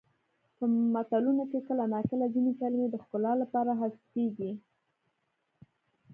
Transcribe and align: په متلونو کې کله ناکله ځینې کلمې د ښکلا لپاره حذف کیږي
په 0.57 0.65
متلونو 0.93 1.43
کې 1.51 1.59
کله 1.67 1.83
ناکله 1.93 2.25
ځینې 2.33 2.51
کلمې 2.61 2.87
د 2.89 2.95
ښکلا 3.03 3.33
لپاره 3.41 3.71
حذف 3.79 4.01
کیږي 4.13 4.51